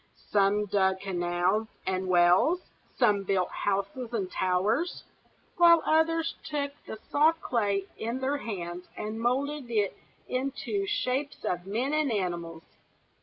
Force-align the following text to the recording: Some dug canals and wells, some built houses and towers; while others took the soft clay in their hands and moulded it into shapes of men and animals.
Some 0.31 0.65
dug 0.65 0.99
canals 1.01 1.67
and 1.85 2.07
wells, 2.07 2.61
some 2.97 3.21
built 3.21 3.49
houses 3.51 4.11
and 4.13 4.31
towers; 4.31 5.03
while 5.57 5.83
others 5.85 6.33
took 6.43 6.71
the 6.87 6.97
soft 7.11 7.39
clay 7.39 7.85
in 7.99 8.19
their 8.19 8.37
hands 8.37 8.87
and 8.97 9.21
moulded 9.21 9.69
it 9.69 9.95
into 10.27 10.87
shapes 10.87 11.45
of 11.45 11.67
men 11.67 11.93
and 11.93 12.11
animals. 12.11 12.63